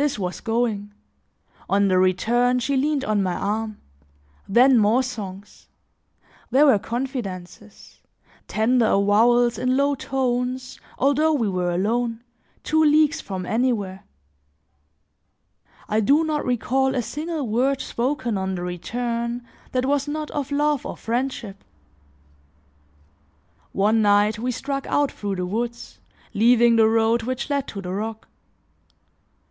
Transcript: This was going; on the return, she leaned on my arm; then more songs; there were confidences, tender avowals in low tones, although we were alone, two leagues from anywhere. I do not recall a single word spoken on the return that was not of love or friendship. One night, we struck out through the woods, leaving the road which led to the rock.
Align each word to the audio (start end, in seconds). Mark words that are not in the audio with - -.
This 0.00 0.16
was 0.16 0.38
going; 0.38 0.94
on 1.68 1.88
the 1.88 1.98
return, 1.98 2.60
she 2.60 2.76
leaned 2.76 3.04
on 3.04 3.20
my 3.20 3.34
arm; 3.34 3.78
then 4.48 4.78
more 4.78 5.02
songs; 5.02 5.66
there 6.52 6.66
were 6.66 6.78
confidences, 6.78 7.98
tender 8.46 8.86
avowals 8.86 9.58
in 9.58 9.76
low 9.76 9.96
tones, 9.96 10.78
although 11.00 11.32
we 11.32 11.48
were 11.48 11.72
alone, 11.72 12.22
two 12.62 12.80
leagues 12.80 13.20
from 13.20 13.44
anywhere. 13.44 14.04
I 15.88 15.98
do 15.98 16.22
not 16.22 16.44
recall 16.44 16.94
a 16.94 17.02
single 17.02 17.48
word 17.48 17.80
spoken 17.80 18.38
on 18.38 18.54
the 18.54 18.62
return 18.62 19.44
that 19.72 19.84
was 19.84 20.06
not 20.06 20.30
of 20.30 20.52
love 20.52 20.86
or 20.86 20.96
friendship. 20.96 21.64
One 23.72 24.00
night, 24.00 24.38
we 24.38 24.52
struck 24.52 24.86
out 24.86 25.10
through 25.10 25.34
the 25.34 25.44
woods, 25.46 25.98
leaving 26.34 26.76
the 26.76 26.88
road 26.88 27.24
which 27.24 27.50
led 27.50 27.66
to 27.66 27.82
the 27.82 27.92
rock. 27.92 28.28